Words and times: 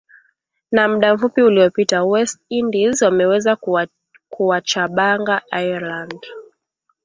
na 0.71 0.87
muda 0.87 1.15
mfupi 1.15 1.41
uliopita 1.41 2.03
west 2.03 2.41
indies 2.49 3.01
wameweza 3.01 3.57
kuwachabanga 4.29 5.41
ireland 5.51 6.25